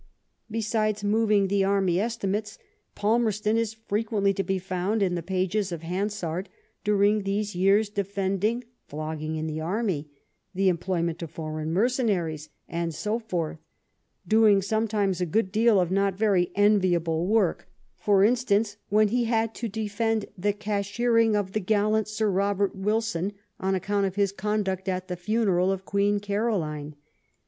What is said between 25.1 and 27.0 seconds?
funeral of Queen Caroline.